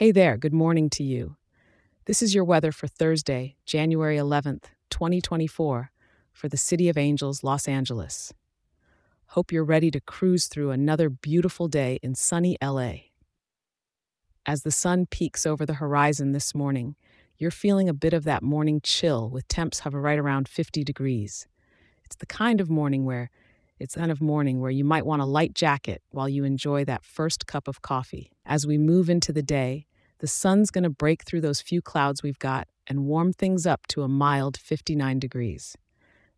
[0.00, 1.36] Hey there, good morning to you.
[2.06, 5.90] This is your weather for Thursday, January 11th, 2024,
[6.32, 8.32] for the City of Angels, Los Angeles.
[9.26, 12.92] Hope you're ready to cruise through another beautiful day in sunny LA.
[14.46, 16.96] As the sun peeks over the horizon this morning,
[17.36, 21.46] you're feeling a bit of that morning chill with temps hover right around 50 degrees.
[22.06, 23.28] It's the kind of morning where
[23.78, 27.04] it's kind of morning where you might want a light jacket while you enjoy that
[27.04, 28.30] first cup of coffee.
[28.46, 29.86] As we move into the day,
[30.20, 33.86] the sun's going to break through those few clouds we've got and warm things up
[33.88, 35.76] to a mild 59 degrees.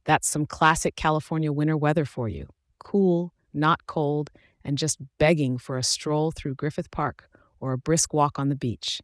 [0.05, 2.48] That's some classic California winter weather for you.
[2.79, 4.30] Cool, not cold,
[4.65, 7.29] and just begging for a stroll through Griffith Park
[7.61, 9.01] or a brisk walk on the beach.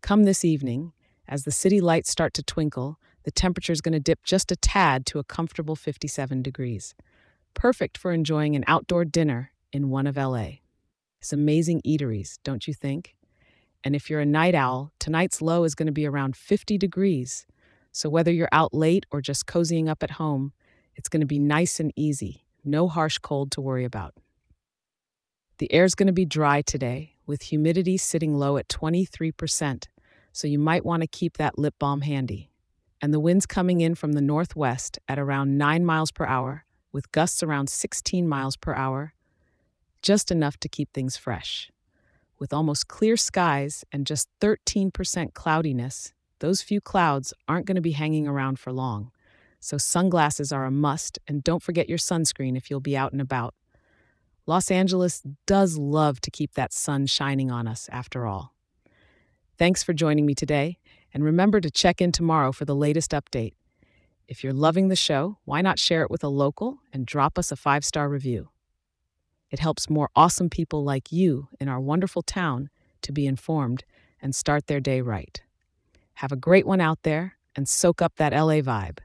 [0.00, 0.92] Come this evening,
[1.28, 4.56] as the city lights start to twinkle, the temperature is going to dip just a
[4.56, 6.94] tad to a comfortable 57 degrees
[7.54, 10.60] perfect for enjoying an outdoor dinner in one of LA.
[11.20, 13.14] It's amazing eateries, don't you think?
[13.82, 17.46] And if you're a night owl, tonight's low is going to be around 50 degrees.
[17.92, 20.52] So whether you're out late or just cozying up at home,
[20.94, 22.44] it's going to be nice and easy.
[22.64, 24.14] No harsh cold to worry about.
[25.58, 29.84] The air's going to be dry today, with humidity sitting low at 23%,
[30.32, 32.50] so you might want to keep that lip balm handy.
[33.02, 37.12] And the wind's coming in from the northwest at around 9 miles per hour, with
[37.12, 39.14] gusts around 16 miles per hour,
[40.02, 41.70] just enough to keep things fresh.
[42.40, 47.92] With almost clear skies and just 13% cloudiness, those few clouds aren't going to be
[47.92, 49.10] hanging around for long.
[49.60, 53.20] So sunglasses are a must, and don't forget your sunscreen if you'll be out and
[53.20, 53.54] about.
[54.46, 58.54] Los Angeles does love to keep that sun shining on us, after all.
[59.58, 60.78] Thanks for joining me today,
[61.12, 63.52] and remember to check in tomorrow for the latest update.
[64.26, 67.52] If you're loving the show, why not share it with a local and drop us
[67.52, 68.48] a five star review?
[69.50, 72.70] It helps more awesome people like you in our wonderful town
[73.02, 73.84] to be informed
[74.22, 75.40] and start their day right.
[76.14, 78.98] Have a great one out there and soak up that LA vibe.